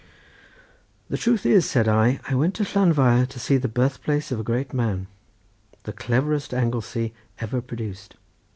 [1.11, 4.39] "The truth is," said I, "I went to Llanfair to see the birth place of
[4.39, 8.15] a great man—the cleverest Anglesey ever produced."